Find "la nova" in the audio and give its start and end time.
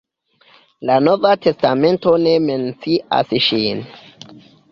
0.89-1.33